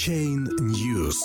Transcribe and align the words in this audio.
Chain 0.00 0.48
News. 0.60 1.18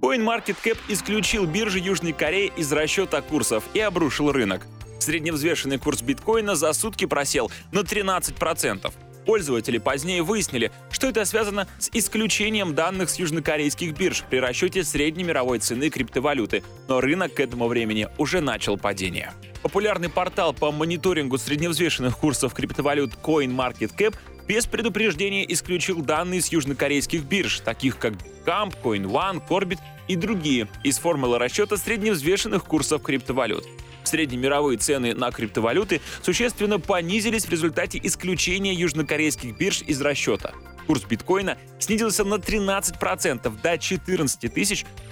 CoinMarketCap 0.00 0.78
исключил 0.86 1.46
биржи 1.46 1.80
Южной 1.80 2.12
Кореи 2.12 2.52
из 2.56 2.70
расчета 2.70 3.22
курсов 3.22 3.64
и 3.74 3.80
обрушил 3.80 4.30
рынок. 4.30 4.68
Средневзвешенный 5.00 5.78
курс 5.78 6.00
биткоина 6.00 6.54
за 6.54 6.72
сутки 6.74 7.06
просел 7.06 7.50
на 7.72 7.80
13%. 7.80 8.92
Пользователи 9.26 9.78
позднее 9.78 10.22
выяснили, 10.22 10.70
что 10.92 11.08
это 11.08 11.24
связано 11.24 11.66
с 11.80 11.90
исключением 11.92 12.76
данных 12.76 13.10
с 13.10 13.18
южнокорейских 13.18 13.98
бирж 13.98 14.22
при 14.30 14.36
расчете 14.36 14.84
средней 14.84 15.24
мировой 15.24 15.58
цены 15.58 15.90
криптовалюты, 15.90 16.62
но 16.86 17.00
рынок 17.00 17.34
к 17.34 17.40
этому 17.40 17.66
времени 17.66 18.06
уже 18.16 18.40
начал 18.40 18.78
падение. 18.78 19.32
Популярный 19.62 20.08
портал 20.08 20.52
по 20.52 20.72
мониторингу 20.72 21.38
средневзвешенных 21.38 22.18
курсов 22.18 22.52
криптовалют 22.52 23.12
CoinMarketCap 23.22 24.14
без 24.46 24.66
предупреждения 24.66 25.44
исключил 25.52 26.02
данные 26.02 26.40
с 26.40 26.48
южнокорейских 26.48 27.24
бирж, 27.24 27.60
таких 27.60 27.98
как 27.98 28.14
Camp, 28.44 28.74
CoinOne, 28.82 29.42
Corbit 29.48 29.78
и 30.08 30.16
другие, 30.16 30.68
из 30.82 30.98
формулы 30.98 31.38
расчета 31.38 31.76
средневзвешенных 31.76 32.64
курсов 32.64 33.02
криптовалют. 33.02 33.64
Среднемировые 34.04 34.78
цены 34.78 35.14
на 35.14 35.30
криптовалюты 35.30 36.00
существенно 36.22 36.80
понизились 36.80 37.46
в 37.46 37.50
результате 37.50 38.00
исключения 38.02 38.74
южнокорейских 38.74 39.56
бирж 39.56 39.82
из 39.82 40.00
расчета. 40.00 40.52
Курс 40.86 41.04
биткоина 41.04 41.56
снизился 41.78 42.24
на 42.24 42.34
13% 42.34 43.62
до 43.62 43.78
14 43.78 44.52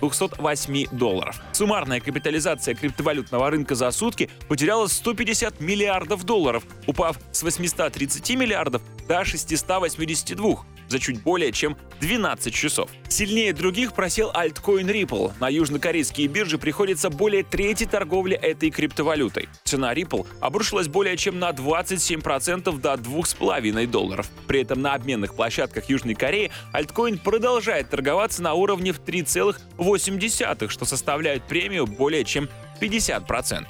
208 0.00 0.86
долларов. 0.92 1.40
Суммарная 1.52 2.00
капитализация 2.00 2.74
криптовалютного 2.74 3.50
рынка 3.50 3.74
за 3.74 3.90
сутки 3.90 4.30
потеряла 4.48 4.86
150 4.86 5.60
миллиардов 5.60 6.24
долларов, 6.24 6.64
упав 6.86 7.18
с 7.32 7.42
830 7.42 8.30
миллиардов 8.36 8.82
до 9.08 9.24
682 9.24 10.64
за 10.88 10.98
чуть 10.98 11.22
более 11.22 11.52
чем 11.52 11.76
12 12.00 12.54
часов. 12.54 12.90
Сильнее 13.08 13.52
других 13.52 13.92
просел 13.92 14.30
альткоин 14.32 14.88
Ripple. 14.88 15.32
На 15.40 15.48
южнокорейские 15.48 16.28
биржи 16.28 16.58
приходится 16.58 17.10
более 17.10 17.42
трети 17.42 17.84
торговли 17.84 18.36
этой 18.36 18.70
криптовалютой. 18.70 19.48
Цена 19.64 19.94
Ripple 19.94 20.26
обрушилась 20.40 20.88
более 20.88 21.16
чем 21.16 21.38
на 21.38 21.50
27% 21.50 22.78
до 22.80 22.94
2,5 22.94 23.86
долларов. 23.86 24.30
При 24.46 24.62
этом 24.62 24.80
на 24.80 24.94
обменных 24.94 25.34
площадках 25.34 25.88
Южной 25.88 26.14
Кореи 26.14 26.50
альткоин 26.72 27.18
продолжает 27.18 27.90
торговаться 27.90 28.42
на 28.42 28.54
уровне 28.54 28.92
в 28.92 29.00
3,8, 29.00 30.68
что 30.68 30.84
составляет 30.84 31.42
премию 31.44 31.86
более 31.86 32.24
чем 32.24 32.48
50%. 32.80 33.66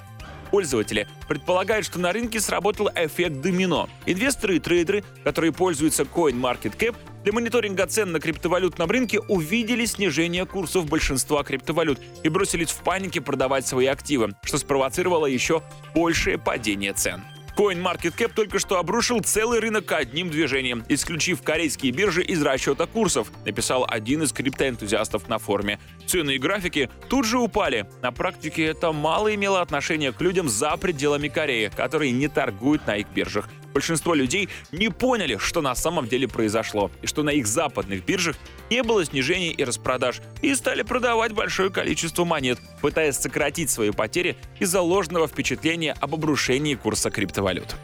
Пользователи 0.50 1.06
предполагают, 1.28 1.86
что 1.86 1.98
на 1.98 2.12
рынке 2.12 2.40
сработал 2.40 2.88
эффект 2.94 3.40
домино. 3.40 3.88
Инвесторы 4.06 4.56
и 4.56 4.58
трейдеры, 4.60 5.04
которые 5.24 5.52
пользуются 5.52 6.04
CoinMarketCap, 6.04 6.96
для 7.24 7.32
мониторинга 7.32 7.86
цен 7.86 8.12
на 8.12 8.20
криптовалютном 8.20 8.90
рынке 8.90 9.20
увидели 9.20 9.84
снижение 9.84 10.46
курсов 10.46 10.86
большинства 10.86 11.42
криптовалют 11.42 12.00
и 12.22 12.28
бросились 12.28 12.70
в 12.70 12.82
панике 12.82 13.20
продавать 13.20 13.66
свои 13.66 13.86
активы, 13.86 14.34
что 14.42 14.58
спровоцировало 14.58 15.26
еще 15.26 15.62
большее 15.94 16.38
падение 16.38 16.92
цен. 16.92 17.22
CoinMarketCap 17.58 18.34
только 18.34 18.60
что 18.60 18.78
обрушил 18.78 19.18
целый 19.18 19.58
рынок 19.58 19.90
одним 19.90 20.30
движением, 20.30 20.84
исключив 20.88 21.42
корейские 21.42 21.90
биржи 21.90 22.22
из 22.22 22.40
расчета 22.40 22.86
курсов, 22.86 23.32
написал 23.44 23.84
один 23.88 24.22
из 24.22 24.32
криптоэнтузиастов 24.32 25.28
на 25.28 25.38
форуме. 25.38 25.80
Цены 26.06 26.36
и 26.36 26.38
графики 26.38 26.88
тут 27.08 27.24
же 27.24 27.38
упали. 27.38 27.90
На 28.00 28.12
практике 28.12 28.64
это 28.64 28.92
мало 28.92 29.34
имело 29.34 29.60
отношения 29.60 30.12
к 30.12 30.20
людям 30.20 30.48
за 30.48 30.76
пределами 30.76 31.26
Кореи, 31.26 31.68
которые 31.74 32.12
не 32.12 32.28
торгуют 32.28 32.86
на 32.86 32.94
их 32.94 33.08
биржах 33.08 33.48
большинство 33.72 34.14
людей 34.14 34.48
не 34.72 34.88
поняли, 34.88 35.36
что 35.38 35.60
на 35.60 35.74
самом 35.74 36.08
деле 36.08 36.28
произошло, 36.28 36.90
и 37.02 37.06
что 37.06 37.22
на 37.22 37.30
их 37.30 37.46
западных 37.46 38.04
биржах 38.04 38.36
не 38.70 38.82
было 38.82 39.04
снижений 39.04 39.50
и 39.50 39.64
распродаж, 39.64 40.20
и 40.42 40.54
стали 40.54 40.82
продавать 40.82 41.32
большое 41.32 41.70
количество 41.70 42.24
монет, 42.24 42.58
пытаясь 42.80 43.16
сократить 43.16 43.70
свои 43.70 43.90
потери 43.90 44.36
из-за 44.58 44.80
ложного 44.80 45.28
впечатления 45.28 45.94
об 46.00 46.14
обрушении 46.14 46.74
курса 46.74 47.10
криптовалют. 47.10 47.76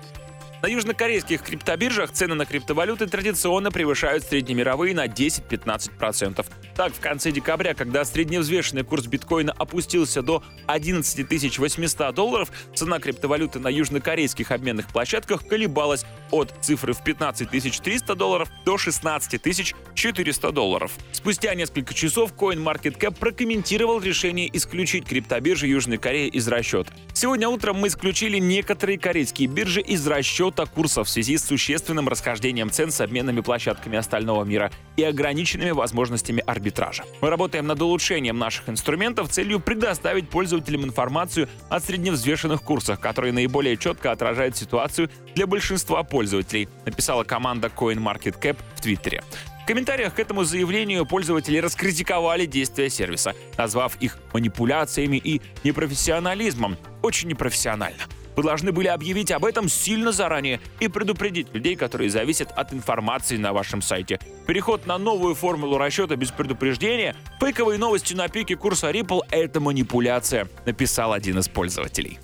На 0.64 0.69
южнокорейских 0.69 1.42
криптобиржах 1.42 2.10
цены 2.10 2.34
на 2.34 2.47
криптовалюты 2.47 3.06
традиционно 3.06 3.70
превышают 3.70 4.25
среднемировые 4.25 4.94
на 4.94 5.06
10-15%. 5.08 6.42
Так, 6.75 6.94
в 6.94 7.00
конце 7.00 7.32
декабря, 7.32 7.75
когда 7.75 8.02
средневзвешенный 8.06 8.82
курс 8.82 9.04
биткоина 9.04 9.52
опустился 9.52 10.22
до 10.22 10.42
11 10.66 11.58
800 11.58 12.14
долларов, 12.14 12.50
цена 12.75 12.98
криптовалюты 12.98 13.58
на 13.58 13.69
южнокорейских 13.69 14.50
обменных 14.50 14.88
площадках 14.88 15.47
колебалась 15.47 16.06
от 16.30 16.54
цифры 16.62 16.94
в 16.94 17.04
15 17.04 17.50
300 17.50 18.14
долларов 18.14 18.48
до 18.64 18.78
16 18.78 19.75
400 19.94 20.50
долларов. 20.50 20.92
Спустя 21.12 21.54
несколько 21.54 21.92
часов 21.92 22.32
CoinMarketCap 22.32 23.19
прокомментировал 23.19 24.00
решение 24.00 24.48
исключить 24.56 25.04
криптобиржи 25.04 25.66
Южной 25.66 25.98
Кореи 25.98 26.28
из 26.28 26.48
расчета. 26.48 26.91
Сегодня 27.12 27.50
утром 27.50 27.76
мы 27.76 27.88
исключили 27.88 28.38
некоторые 28.38 28.98
корейские 28.98 29.48
биржи 29.48 29.82
из 29.82 30.06
расчета 30.06 30.53
курсов 30.66 31.09
в 31.09 31.10
связи 31.10 31.37
с 31.37 31.44
существенным 31.44 32.09
расхождением 32.09 32.70
цен 32.70 32.91
с 32.91 33.00
обменными 33.00 33.41
площадками 33.41 33.98
остального 33.98 34.44
мира 34.44 34.70
и 34.97 35.03
ограниченными 35.03 35.70
возможностями 35.70 36.42
арбитража. 36.47 37.04
Мы 37.20 37.31
работаем 37.31 37.66
над 37.66 37.82
улучшением 37.82 38.38
наших 38.38 38.69
инструментов 38.69 39.28
целью 39.28 39.60
предоставить 39.60 40.28
пользователям 40.28 40.84
информацию 40.84 41.48
о 41.69 41.81
средневзвешенных 41.81 42.62
курсах, 42.62 43.00
которые 43.00 43.32
наиболее 43.32 43.76
четко 43.76 44.12
отражают 44.12 44.56
ситуацию 44.56 45.10
для 45.34 45.47
большинства 45.47 46.03
пользователей, 46.04 46.69
написала 46.87 47.25
команда 47.25 47.70
CoinMarketCap 47.75 48.56
в 48.76 48.81
Твиттере. 48.81 49.22
В 49.64 49.66
комментариях 49.66 50.14
к 50.14 50.19
этому 50.19 50.44
заявлению 50.44 51.06
пользователи 51.06 51.56
раскритиковали 51.56 52.44
действия 52.44 52.91
сервиса, 52.91 53.34
назвав 53.56 53.97
их 53.97 54.19
манипуляциями 54.34 55.16
и 55.16 55.41
непрофессионализмом. 55.64 56.76
Очень 57.00 57.28
непрофессионально. 57.31 58.03
Вы 58.36 58.42
должны 58.42 58.72
были 58.72 58.88
объявить 58.88 59.30
об 59.30 59.44
этом 59.44 59.68
сильно 59.68 60.12
заранее 60.12 60.60
и 60.80 60.88
предупредить 60.88 61.52
людей, 61.54 61.76
которые 61.76 62.10
зависят 62.10 62.50
от 62.52 62.72
информации 62.72 63.36
на 63.36 63.52
вашем 63.52 63.82
сайте. 63.82 64.18
Переход 64.46 64.86
на 64.86 64.98
новую 64.98 65.34
формулу 65.34 65.78
расчета 65.78 66.16
без 66.16 66.30
предупреждения, 66.30 67.14
фейковые 67.40 67.78
новости 67.78 68.14
на 68.14 68.28
пике 68.28 68.56
курса 68.56 68.90
Ripple— 68.90 69.20
это 69.30 69.60
манипуляция, 69.60 70.48
написал 70.66 71.12
один 71.12 71.38
из 71.38 71.48
пользователей. 71.48 72.18